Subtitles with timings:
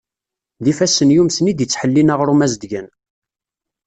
[0.63, 2.87] D ifassen yumsen i d-yettḥellin aɣrum azedgan.